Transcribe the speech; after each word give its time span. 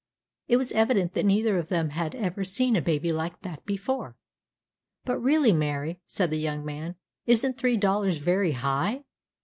It 0.47 0.57
was 0.57 0.71
evident 0.71 1.13
that 1.13 1.27
neither 1.27 1.59
of 1.59 1.67
them 1.67 1.89
had 1.91 2.15
ever 2.15 2.43
seen 2.43 2.75
a 2.75 2.81
baby 2.81 3.11
like 3.11 3.39
that 3.41 3.63
before. 3.67 4.17
"But 5.05 5.19
really, 5.19 5.53
Mary," 5.53 5.99
said 6.07 6.31
the 6.31 6.37
young 6.39 6.65
man, 6.65 6.95
"isn't 7.27 7.59
three 7.59 7.77
dollars 7.77 8.17
very 8.17 8.53
high?" 8.53 9.03